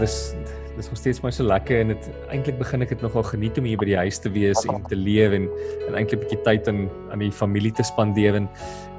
[0.00, 0.34] Dis
[0.76, 3.64] dis nog steeds my so lekker en dit eintlik begin ek dit nogal geniet om
[3.64, 5.46] hier by die huis te wees en te leef en
[5.88, 6.82] en eintlik 'n bietjie tyd aan
[7.14, 8.48] aan die familie te spandeer en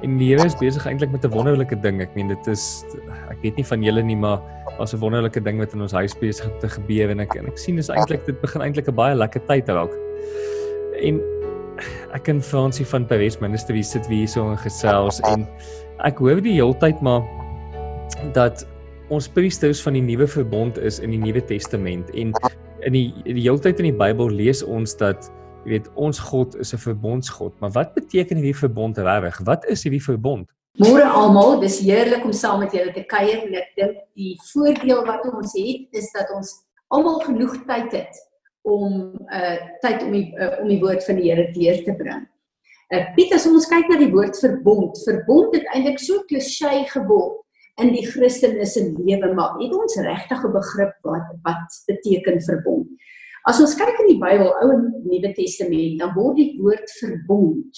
[0.02, 2.02] en die Here is besig eintlik met 'n wonderlike ding.
[2.02, 2.84] Ek meen dit is
[3.30, 4.42] ek weet nie van julle nie, maar
[4.80, 7.58] was 'n wonderlike ding wat in ons huis besig te gebeur en ek en ek
[7.58, 9.94] sien is eintlik dit begin eintlik 'n baie lekker tyd raak.
[11.02, 11.22] En
[12.14, 15.48] ek en Fransie van Paris Minister wie sit hier so in gesels en
[16.06, 17.22] ek hoor die hele tyd maar
[18.34, 18.66] dat
[19.13, 22.33] ons priesters van die nuwe verbond is in die Nuwe Testament en
[22.83, 25.30] in die die hele tyd in die Bybel lees ons dat
[25.63, 29.39] jy weet ons God is 'n verbondsgod, maar wat beteken hierdie verbond regtig?
[29.45, 30.47] Wat is hierdie verbond?
[30.80, 35.05] Môre almal, dis heerlik om saam met julle te kuier en ek dink die voordeel
[35.05, 36.53] wat ons het is dat ons
[36.88, 38.16] almal genoeg tyd het
[38.63, 42.28] om uh tyd om die uh, om die woord van die Here deur te bring.
[42.94, 47.47] Uh Piet, as ons kyk na die woord verbond, verbond het eintlik so klisjé geword
[47.78, 48.66] in die Christelike
[48.97, 52.88] lewe, maar het ons regtig 'n begrip wat wat beteken verbond?
[53.47, 57.78] As ons kyk in die Bybel, Ou en Nuwe Testament, dan word die woord verbond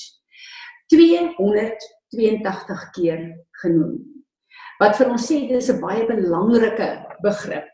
[0.90, 4.24] 282 keer genoem.
[4.80, 7.68] Wat vir ons sê dis 'n baie belangrike begrip.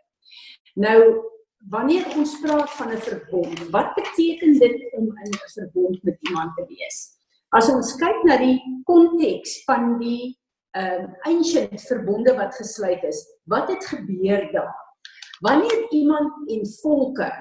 [0.76, 1.24] Nou
[1.70, 6.52] wanneer ons praat van 'n verbond, wat beteken dit om in 'n verbond met iemand
[6.56, 7.16] te wees?
[7.52, 10.38] As ons kyk na die konteks van die
[10.76, 13.22] um ancient verbonde wat gesluit is.
[13.44, 14.76] Wat het gebeur daar?
[15.40, 17.32] Wanneer iemand en volke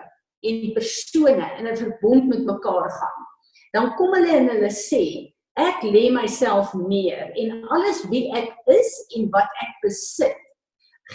[0.41, 3.23] en persone in 'n verbond met mekaar gaan,
[3.71, 8.91] dan kom hulle en hulle sê, ek lê myself neer en alles wie ek is
[9.17, 10.41] en wat ek besit,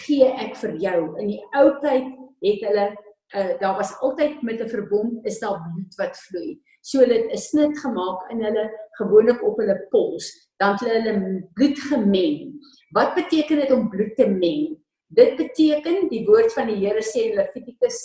[0.05, 0.99] gee ek vir jou.
[1.19, 2.07] In die ou tyd
[2.43, 2.87] het hulle
[3.35, 6.59] uh, daar was altyd met 'n verbond is daar bloed wat vloei.
[6.81, 8.69] So hulle het 'n snit gemaak in hulle
[8.99, 12.59] gewoonlik op hulle pols dan het hulle bloed gemeng.
[12.91, 14.77] Wat beteken dit om bloed te meng?
[15.07, 17.97] Dit beteken die woord van die Here sê in Levitikus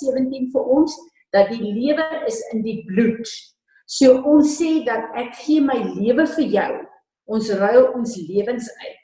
[0.00, 0.96] 17 eh, vir ons
[1.32, 3.28] dat die lewe is in die bloed.
[3.86, 6.72] So ons sê dat ek gee my lewe vir jou.
[7.30, 8.98] Ons ruil ons lewens uit.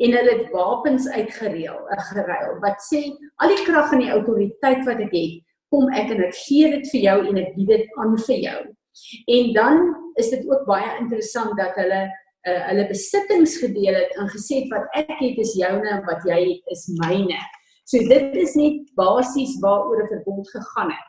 [0.00, 3.02] En hulle het wapens uitgereël, 'n geruil wat sê
[3.36, 6.88] al die krag en die autoriteit wat ek het, kom ek en ek gee dit
[6.92, 8.60] vir jou en ek bied dit aan vir jou.
[9.36, 9.78] En dan
[10.20, 12.02] is dit ook baie interessant dat hulle
[12.48, 16.40] uh, hulle besittings gedeel het en gesê wat ek het is joune en wat jy
[16.48, 17.38] het is myne.
[17.90, 21.08] So dit is net basies waaroor 'n verbond gegaan het.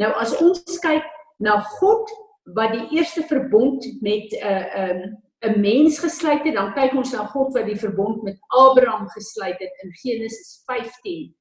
[0.00, 1.04] Nou as ons kyk
[1.38, 2.10] na God
[2.56, 6.94] wat die eerste verbond met 'n uh, 'n um, 'n mens gesluit het, dan kyk
[6.98, 11.34] ons na God wat die verbond met Abraham gesluit het in Genesis 15.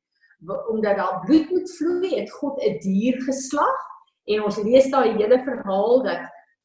[0.46, 3.78] Omdat daar bloed moet vloei, het God 'n dier geslag
[4.26, 6.22] en ons lees daai hele verhaal dat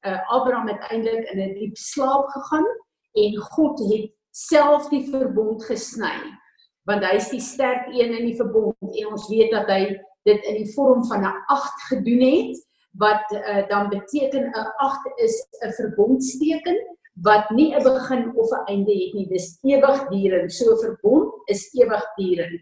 [0.07, 2.67] uh, Abraham uiteindelik in 'n diep slaap gegaan
[3.13, 6.41] en God het self die verbond gesny
[6.89, 8.77] want hy is die sterk een in die verbond.
[8.83, 9.83] En ons weet dat hy
[10.27, 12.67] dit in die vorm van 'n 8 gedoen het
[12.99, 16.77] wat uh, dan beteken 'n 8 is 'n verbondsteken
[17.23, 19.29] wat nie 'n begin of 'n einde het nie.
[19.29, 20.53] Dis ewigdurend.
[20.53, 22.61] So verbond is ewigdurend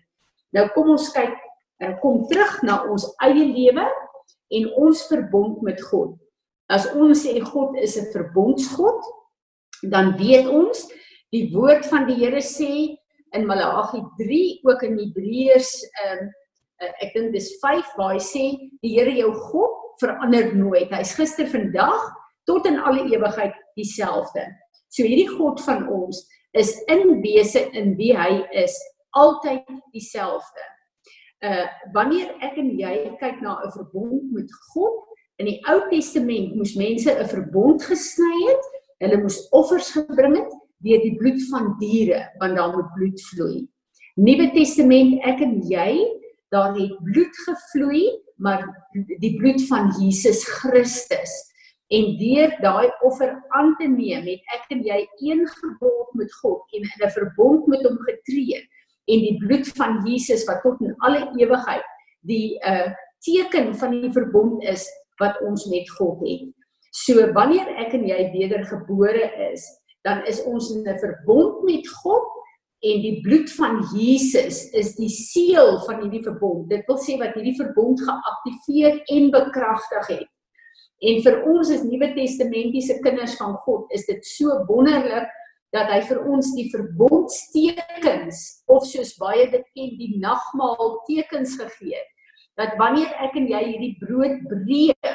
[0.56, 1.37] nou kom ons kyk
[1.83, 3.87] uh, kom terug na ons eie lewe
[4.50, 6.19] en ons verbond met God
[6.71, 9.03] As ons sê God is 'n verbondsgod,
[9.91, 10.87] dan weet ons
[11.34, 12.94] die woord van die Here sê
[13.34, 15.71] in Malagi 3 ook in Hebreërs
[16.04, 16.30] ehm um,
[17.03, 18.45] ek dink dis 5 waar hy sê
[18.83, 20.91] die Here jou God verander nooit.
[20.95, 22.07] Hy's gister, vandag
[22.47, 24.47] tot in alle ewigheid dieselfde.
[24.89, 26.22] So hierdie God van ons
[26.54, 28.78] is in wese in wie hy is
[29.10, 30.65] altyd dieselfde.
[31.41, 35.10] Uh wanneer ek en jy kyk na 'n verbond met God,
[35.41, 38.65] In die Ou Testament moes mense 'n verbond gesny het.
[39.01, 40.51] Hulle moes offers gebring het
[40.84, 43.68] deur die bloed van diere, want daar moet bloed vloei.
[44.16, 45.92] Nuwe Testament, ek en jy,
[46.53, 48.04] daar het bloed gevloei,
[48.36, 48.65] maar
[49.21, 51.33] die bloed van Jesus Christus.
[51.89, 56.65] En deur daai offer aan te neem, het ek en jy een geword met God
[56.77, 58.60] en in 'n verbond met hom getree.
[59.10, 61.86] En die bloed van Jesus wat tot in alle ewigheid
[62.28, 62.91] die uh
[63.21, 64.86] teken van die verbond is,
[65.21, 66.47] wat ons met God het.
[66.97, 69.66] So wanneer ek en jy wedergebore is,
[70.09, 72.27] dan is ons in 'n verbond met God
[72.80, 76.68] en die bloed van Jesus is die seël van hierdie verbond.
[76.71, 80.28] Dit wil sê wat hierdie verbond geaktiveer en bekragtig het.
[81.01, 85.28] En vir ons as Nuwe Testamentiese kinders van God, is dit so wonderlik
[85.72, 91.99] dat hy vir ons die verbondstekens of soos baie dit ken die nagmaal tekens gegee
[91.99, 92.09] het
[92.61, 95.07] dat wanneer ek en jy hierdie brood breek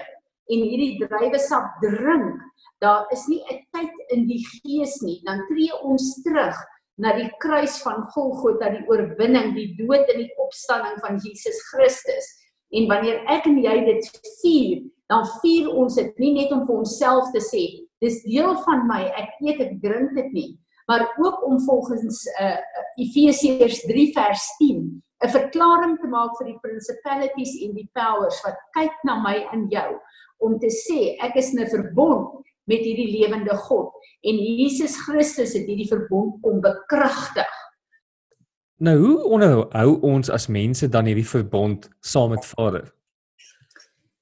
[0.46, 2.40] en hierdie druiwesap drink,
[2.82, 6.58] daar is nie 'n tyd in die gees nie, dan tree ons terug
[6.98, 12.26] na die kruis van Golgotha, die oorwinning, die dood en die opstanding van Jesus Christus.
[12.72, 16.76] En wanneer ek en jy dit vier, dan vier ons dit nie net om vir
[16.76, 20.52] onsself te sê, dis deel van my, ek eet ek drink dit nie,
[20.88, 22.58] maar ook om volgens uh,
[23.02, 28.58] Efesiërs 3 vers 10 'n verklaring te maak vir die principalities en die powers wat
[28.76, 29.92] kyk na my en jou
[30.44, 33.94] om te sê ek is 'n verbond met hierdie lewende God
[34.24, 37.54] en Jesus Christus het hierdie verbond kom bekragtig.
[38.78, 42.92] Nou hoe onderhou ons as mense dan hierdie verbond saam met Vader?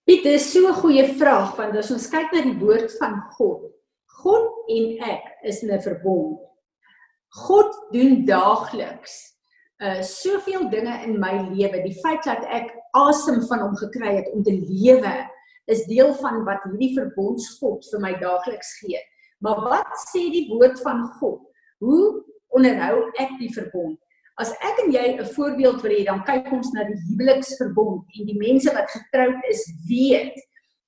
[0.04, 3.72] Dit is so 'n goeie vraag want as ons kyk na die woord van God,
[4.20, 6.40] God en ek is in 'n verbond.
[7.48, 9.16] God doen daagliks
[9.80, 11.84] uh soveel dinge in my lewe.
[11.84, 15.16] Die feit dat ek asem van hom gekry het om te lewe
[15.72, 19.00] is deel van wat hierdie verbondsgod vir my daagliks gee.
[19.40, 21.40] Maar wat sê die woord van God?
[21.80, 24.03] Hoe onderhou ek die verbond?
[24.42, 28.26] As ek en jy 'n voorbeeld wil hê, dan kyk ons na die huweliksverbond en
[28.26, 30.34] die mense wat getroud is, weet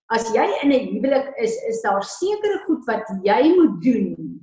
[0.10, 4.42] as jy in 'n huwelik is, is daar sekere goed wat jy moet doen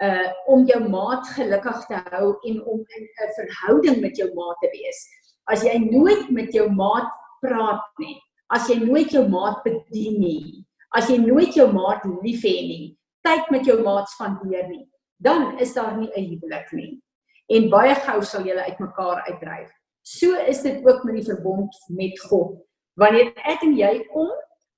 [0.00, 4.56] uh om jou maat gelukkig te hou en om in 'n verhouding met jou maat
[4.60, 4.98] te wees.
[5.46, 7.10] As jy nooit met jou maat
[7.40, 8.16] praat nie,
[8.50, 10.64] as jy nooit jou maat bedien nie,
[10.96, 14.88] as jy nooit jou maat lief hê nie, tyd met jou maat spandeer nie,
[15.20, 17.02] dan is daar nie 'n huwelik nie.
[17.48, 19.70] En baie gou sal julle uitmekaar uitdryf.
[20.02, 22.58] So is dit ook met die verbond met God.
[23.00, 24.30] Wanneer ek en jy kom,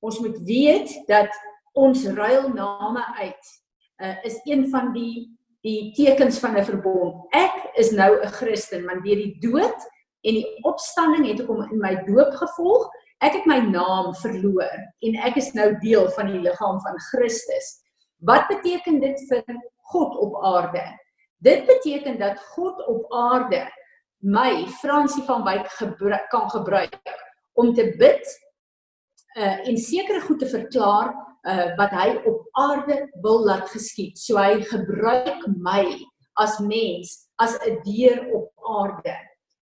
[0.05, 1.31] ons moet weet dat
[1.78, 3.52] ons ruil name uit.
[4.00, 5.28] Uh, is een van die
[5.61, 7.26] die tekens van 'n verbond.
[7.37, 9.81] Ek is nou 'n Christen, want deur die dood
[10.25, 12.88] en die opstanding het ek hom in my doop gevolg
[13.20, 17.69] ek het my naam verloor en ek is nou deel van die liggaam van Christus.
[18.25, 19.44] Wat beteken dit vir
[19.93, 20.82] God op aarde?
[21.40, 23.64] Dit beteken dat God op aarde
[24.20, 27.00] my Fransie van Wyk gebruik, kan gebruik
[27.52, 28.25] om te bid
[29.38, 31.14] uh en sekere goed te verklaar
[31.48, 34.19] uh wat hy op aarde wil laat geskied.
[34.19, 35.87] So hy gebruik my
[36.37, 39.16] as mens as 'n deur op aarde.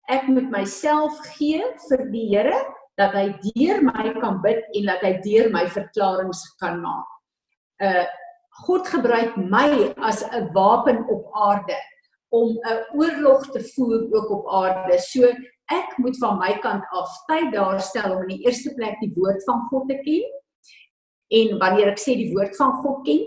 [0.07, 2.61] Ek moet myself gee vir die Here
[2.95, 7.11] dat hy deur my kan bid en dat hy deur my verklaringe kan maak.
[7.83, 8.07] Uh
[8.63, 11.79] God gebruik my as 'n wapen op aarde
[12.31, 14.99] om 'n oorlog te voer ook op aarde.
[14.99, 15.23] So
[15.71, 19.13] ek moet van my kant af tyd daar stel om in die eerste plek die
[19.15, 20.25] woord van God te ken.
[21.29, 23.23] En wanneer ek sê die woord van God ken,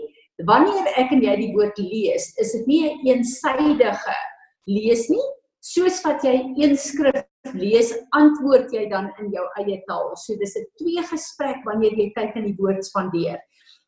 [0.46, 4.16] wanneer ek en jy die woord lees, is dit nie 'n een eensydige
[4.66, 5.26] lees nie,
[5.60, 7.24] soos wat jy een skrif
[7.54, 10.16] lees, antwoord jy dan in jou eie taal.
[10.16, 13.40] So dis 'n twee gesprek wanneer jy kyk in die woord spandeer.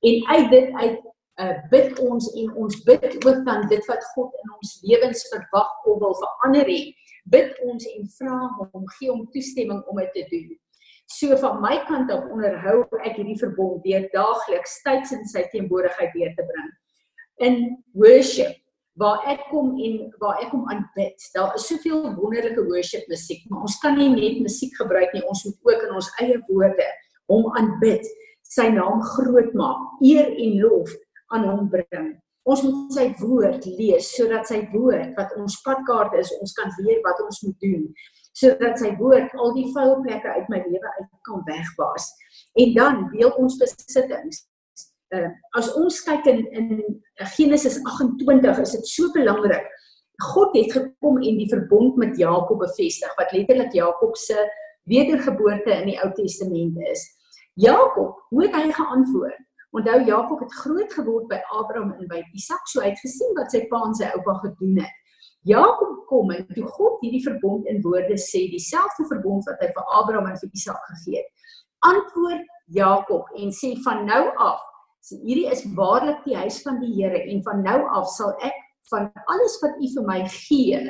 [0.02, 1.00] En uit dit uit
[1.40, 5.86] uh, bid ons en ons bid ook dan dit wat God in ons lewens verwag
[5.88, 6.80] of wil verander hê.
[7.30, 10.58] Bid ons en vra hom, gee hom toestemming om dit te doen.
[11.10, 16.14] So van my kant af onderhou ek hierdie verbond deur daagliks tyd in sy teenwoordigheid
[16.14, 16.70] deur te bring.
[17.46, 17.56] In
[17.98, 18.60] worship
[19.00, 21.16] waar ek kom en waar ek kom aanbid.
[21.34, 25.44] Daar is soveel wonderlike worship musiek, maar ons kan nie net musiek gebruik nie, ons
[25.46, 26.88] moet ook in ons eie woorde
[27.30, 28.04] hom aanbid,
[28.50, 30.92] sy naam groot maak, eer en lof
[31.34, 32.14] aan hom bring.
[32.48, 37.04] Ons moet sy woord lees sodat sy woord wat ons padkaart is, ons kan weet
[37.06, 37.84] wat ons moet doen
[38.40, 42.06] sodat sy woord al die foute plekke uit my lewe uit kan wegwaas.
[42.62, 44.44] En dan deel ons besittings
[45.14, 46.70] uh, as ons kyk in in
[47.36, 49.66] Genesis 28 is dit so belangrik.
[50.30, 54.36] God het gekom en die verbond met Jakob bevestig wat letterlik Jakob se
[54.90, 57.04] wedergeboorte in die Ou Testament is.
[57.60, 59.40] Jakob, hoe het hy geantwoord?
[59.70, 63.52] Onthou Jakob het groot geword by Abraham en by Isak, so hy het gesien wat
[63.54, 64.96] sy pa en sy oupa gedoen het.
[65.48, 69.94] Jakob kom en toe God hierdie verbond in woorde sê, dieselfde verbond wat hy vir
[70.00, 71.54] Abraham en vir Isak gegee het.
[71.86, 74.60] Antwoord Jakob en sê van nou af
[75.00, 78.56] So hierdie is waarlik die huis van die Here en van nou af sal ek
[78.90, 80.80] van alles wat u vir my gee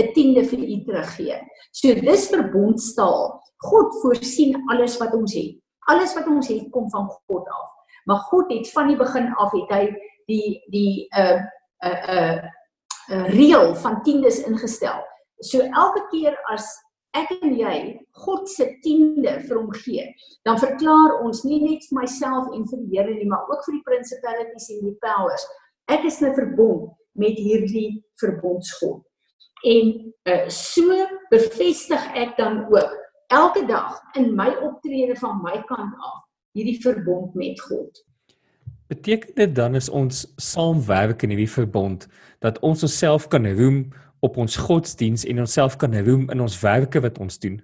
[0.00, 1.36] 'n tiende vir u teruggee.
[1.72, 3.42] So dis verbondstaal.
[3.68, 5.60] God voorsien alles wat ons het.
[5.86, 7.70] Alles wat ons het kom van God af.
[8.04, 9.84] Maar God het van die begin af het hy
[10.30, 11.40] die die uh
[11.86, 12.38] uh uh,
[13.10, 15.02] uh reël van tiendes ingestel.
[15.42, 16.66] So elke keer as
[17.18, 17.76] ek en jy
[18.24, 20.06] God se tiende vir hom gee,
[20.46, 23.78] dan verklaar ons nie net vir myself en vir die Here nie, maar ook vir
[23.78, 25.44] die principalities en die powers.
[25.92, 29.02] Ek is nou verbond met hierdie verbondsgod.
[29.68, 29.92] En
[30.26, 30.96] uh, so
[31.30, 32.96] bevestig ek dan ook
[33.32, 36.21] elke dag in my optrede van my kant af
[36.52, 38.04] hierdie verbond met God.
[38.92, 42.06] Beteken dit dan is ons saamwerk in hierdie verbond
[42.44, 43.86] dat ons onsself kan roem
[44.20, 47.58] op ons godsdiens en onsself kan roem in ons werke wat ons doen?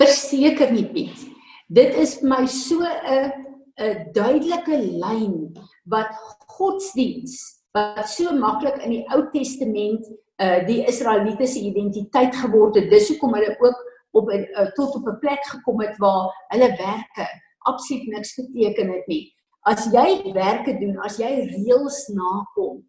[0.00, 1.28] Verseker nie Piet.
[1.72, 3.32] Dit is vir my so 'n
[3.80, 6.10] 'n duidelike lyn wat
[6.46, 10.06] godsdiens wat so maklik in die Ou Testament
[10.42, 12.90] uh die Israeliete se identiteit geword het.
[12.90, 13.78] Dis hoekom hulle ook
[14.12, 17.26] op uh, tot op 'n plek gekom het waar hulle werke
[17.58, 19.24] absoluut niks beteken het nie.
[19.62, 22.80] As jy werke doen, as jy reëls nakom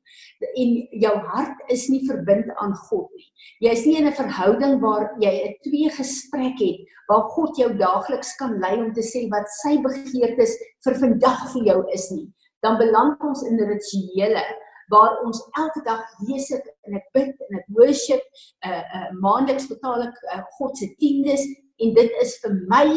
[0.57, 0.71] en
[1.03, 3.27] jou hart is nie verbind aan God nie.
[3.69, 8.35] Jy's nie in 'n verhouding waar jy 'n twee gesprek het waar God jou daagliks
[8.39, 12.27] kan lei om te sê wat sy begeertes vir vandag vir jou is nie.
[12.63, 14.43] Dan beland ons in rituele
[14.91, 18.23] waar ons elke dag lees ek en ek bid en ek worship,
[18.67, 21.45] uh uh maandeliks betaal ek uh, God se tiendes
[21.83, 22.87] en dit is vir my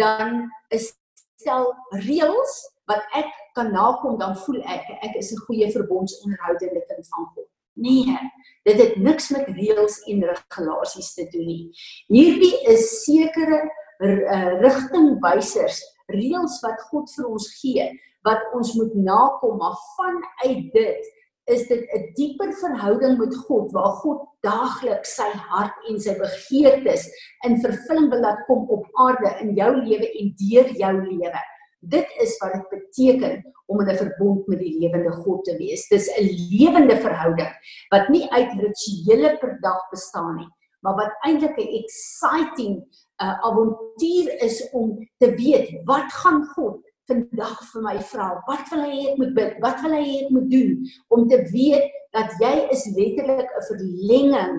[0.00, 0.92] dan is
[1.40, 1.70] stel
[2.06, 2.54] reëls
[2.90, 7.48] wat ek kan nakom dan voel ek ek is 'n goeie verbondsonderhoudende kind van God.
[7.76, 8.16] Nee,
[8.64, 11.64] dit het niks met reëls en regulasies te doen nie.
[12.08, 13.68] Hierdie is sekere
[14.62, 15.80] rigtingwysers,
[16.12, 17.86] reëls wat God vir ons gee
[18.26, 21.10] wat ons moet nakom, maar vanuit dit
[21.46, 27.06] is dit 'n dieper verhouding met God waar God daagliks sy hart en sy begeertes
[27.46, 31.42] in vervulling wil laat kom op aarde in jou lewe en deur jou lewe.
[31.80, 35.88] Dit is wat dit beteken om in 'n verbond met die lewende God te wees.
[35.88, 37.52] Dis 'n lewende verhouding
[37.90, 40.50] wat nie uit rituele per dag bestaan nie,
[40.80, 42.82] maar wat eintlik 'n exciting
[43.22, 48.82] uh, avontuur is om te weet wat gaan God vandag vir my vra, wat wil
[48.84, 49.58] hy hê ek moet bid?
[49.62, 50.72] Wat wil hy hê ek moet doen
[51.14, 54.56] om te weet dat jy is letterlik 'n verlenging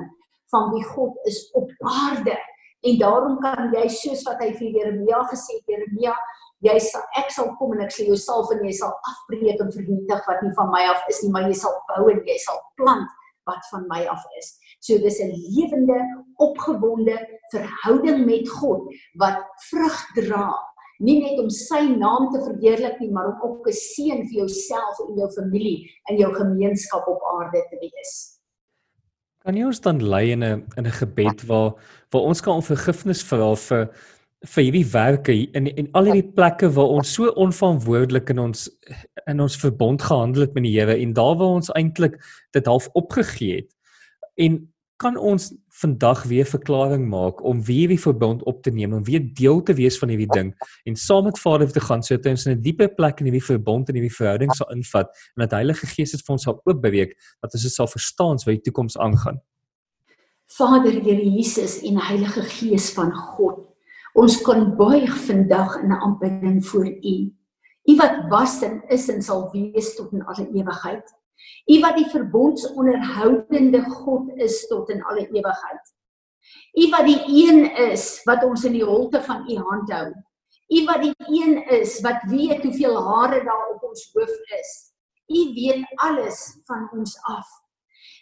[0.51, 2.37] van wie God is op aarde.
[2.81, 6.13] En daarom kan jy soos wat hy vir Jeremia gesê het, Jeremia,
[6.65, 9.73] jy sal ek sal kom en ek sal jou salf en jy sal afbreek en
[9.73, 12.61] vernietig wat nie van my af is nie, maar jy sal bou en jy sal
[12.79, 13.09] plant
[13.49, 14.53] wat van my af is.
[14.79, 15.99] So dis 'n lewende,
[16.37, 17.17] opgewonde
[17.51, 18.87] verhouding met God
[19.17, 19.39] wat
[19.69, 20.51] vrug dra
[20.99, 24.99] nie net om sy naam te verheerlik nie, maar om ook 'n seën vir jouself
[25.07, 28.39] en jou familie en jou gemeenskap op aarde te wees.
[29.45, 31.73] Kan jy ons dan lei in 'n in 'n gebed waar
[32.11, 33.89] waar ons kan om vergifnis vra vir
[34.45, 38.69] vir hierdie werke in in al hierdie plekke waar ons so onverantwoordelik in ons
[39.27, 42.19] in ons verbond gehandel het met die Here en daar waar ons eintlik
[42.51, 43.71] dit half opgegee het.
[44.35, 45.51] En kan ons
[45.81, 49.75] vandag weer verklaring maak om weer die verbond op te neem om weer deel te
[49.77, 50.53] wees van hierdie ding
[50.89, 53.95] en saam met Vader te gaan sit in 'n diepe plek in hierdie verbond en
[53.95, 57.63] hierdie verhouding sal invat en dat Heilige Gees dit vir ons sal oopbreek dat ons
[57.63, 59.41] dit sal verstaan wat die toekoms aangaan.
[60.47, 63.67] Vader Here Jesus en Heilige Gees van God,
[64.15, 67.17] ons kan buig vandag in 'n aanbidding voor U.
[67.89, 71.16] U wat was en is en sal wees tot in alle ewigheid.
[71.67, 75.93] U wat die verbondsonderhoudende God is tot in alle ewigheid.
[76.77, 80.09] U wat die een is wat ons in die holte van u hand hou.
[80.67, 84.73] U wat die een is wat weet hoeveel hare daar op ons hoof is.
[85.27, 87.47] U weet alles van ons af.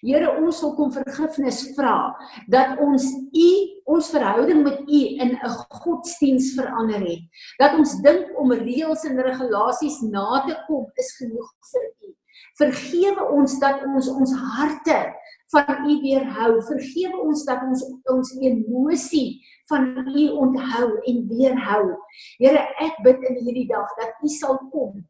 [0.05, 2.13] Here, ons wil kom vergifnis vra
[2.51, 3.49] dat ons u
[3.89, 7.23] ons verhouding met u in 'n godsdiens verander het.
[7.57, 12.13] Dat ons dink om reëls en regulasies na te kom is genoeg vir u.
[12.59, 14.99] Vergewe ons dat ons ons harte
[15.53, 16.51] van U weerhou.
[16.69, 21.83] Vergewe ons dat ons ons emosie van U onthou en weerhou.
[22.39, 25.03] Here, ek bid in hierdie dag dat U sal kom.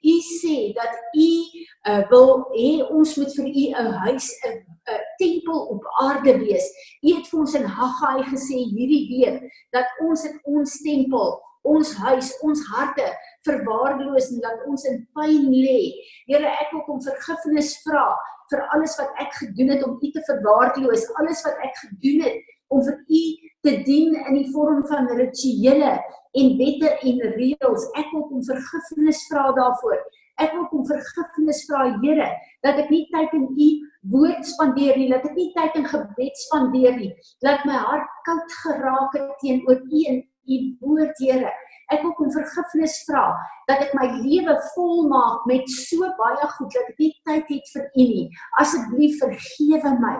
[0.00, 4.56] U sê dat U uh, wil hê ons moet vir U 'n huis, 'n
[4.88, 6.66] 'n tempel op aarde wees.
[7.04, 11.36] U het vir ons in Haggai gesê hierdie week dat ons het ons tempel
[11.66, 13.06] ons huis, ons harte
[13.46, 15.92] verwaarloos en laat ons in pyn lê.
[16.28, 18.06] Here, ek wil kom vergifnis vra
[18.50, 22.56] vir alles wat ek gedoen het om U te verwaarloos, alles wat ek gedoen het
[22.70, 23.22] om vir U
[23.66, 25.92] te dien in die vorm van rituele
[26.38, 27.86] en wette en reëls.
[27.98, 30.00] Ek wil kom vergifnis vra daarvoor.
[30.40, 32.28] Ek wil kom vergifnis vra, Here,
[32.64, 33.68] dat ek nie tyd in U
[34.14, 37.10] woord spandeer nie, dat ek nie tyd in gebed spandeer nie.
[37.44, 41.52] Laat my hart koud geraak het teenoor U en u woord Here.
[41.90, 43.24] Ek wil kom vergifnis vra
[43.66, 47.72] dat ek my lewe vol maak met so baie goed dat ek nie tyd het
[47.74, 48.26] vir u nie.
[48.62, 50.14] Asseblief vergewe my.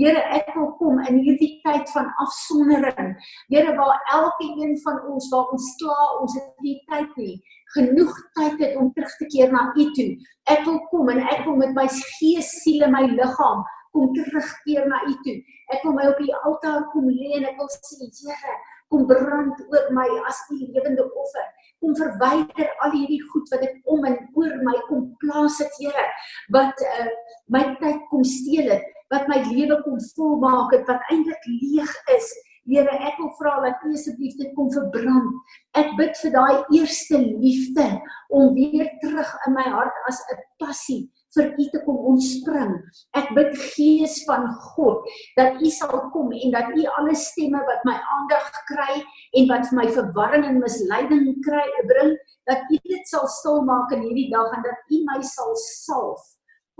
[0.00, 3.12] Here, ek wil kom in hierdie tyd van afsondering.
[3.52, 7.36] Here, waar elke een van ons waar ons kla, ons het nie tyd nie
[7.72, 10.10] genoeg tyd het om terug te keer na U toe.
[10.52, 14.88] Ek wil kom en ek wil met my gees, siel en my liggaam kom terugkeer
[14.90, 15.38] na U toe.
[15.72, 18.56] Ek wil my op U altaar kom lê en ek wil sê, Here,
[18.92, 21.48] kom brand oor my as die lewende offer.
[21.82, 26.06] kom verwyder al hierdie goed wat ek om en oor my kom plaas het Here
[26.54, 27.08] wat uh,
[27.50, 32.30] my tyd kom steel het wat my lewe kom volmaak het wat eintlik leeg is
[32.70, 37.18] Here ek wil vra dat U asseblief dit kom verbrand ek bid vir daai eerste
[37.18, 37.88] liefde
[38.30, 41.02] om weer terug in my hart as 'n passie
[41.36, 42.74] vir u te kom ontspring.
[43.16, 45.06] Ek bid Gees van God
[45.38, 48.98] dat u sal kom en dat u alle stemme wat my aandag kry
[49.40, 52.14] en wat my verwarring en misleiding kry bring,
[52.50, 56.22] dat u dit sal stil maak in hierdie dag en dat u my sal salf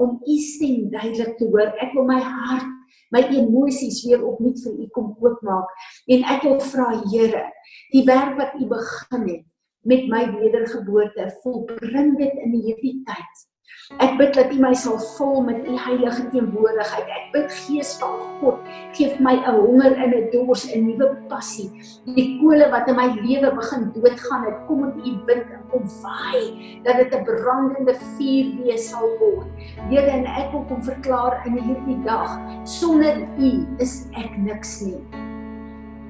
[0.01, 1.73] om u stem duidelik te hoor.
[1.85, 2.69] Ek wil my hart,
[3.13, 5.73] my emosies weer opnuut vir u kom oopmaak
[6.13, 7.45] en ek wil vra Here,
[7.93, 9.49] die werk wat u begin het
[9.83, 13.41] met my wedergeboorte, volbring dit in hierdie tyd.
[14.01, 17.09] Ek bid dat U my sal vul met U heilige teenwoordigheid.
[17.13, 21.09] Ek bid Gees van God, gee my 'n honger en 'n dors en 'n nuwe
[21.29, 21.69] passie.
[22.17, 25.85] Die kole wat in my lewe begin doodgaan, het kom met U wind en kom
[25.89, 29.49] vaai dat dit 'n brandende vuur wees sal word.
[29.91, 35.03] Here en ek wil kom verklaar in hierdie dag, sonder U is ek niks nie.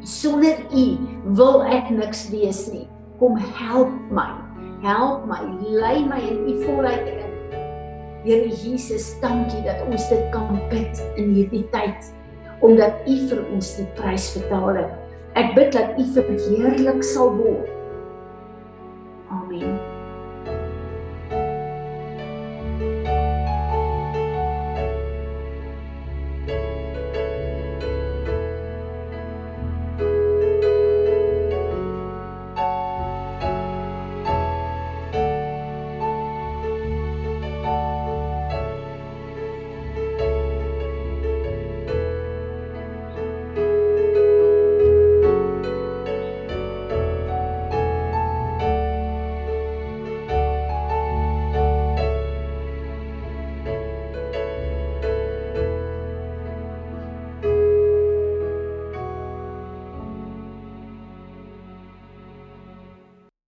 [0.02, 2.88] Sonder U wil ek niks wees nie.
[3.18, 4.34] Kom help my.
[4.82, 7.31] Help my, lei my in U volheid in.
[8.22, 12.12] Here Jesus, dankie dat ons dit kan bid in hierdie tyd
[12.62, 14.92] omdat U vir ons die prys betaal het.
[15.34, 17.66] Ek bid dat U verheerlik sal word.
[19.34, 19.81] Amen.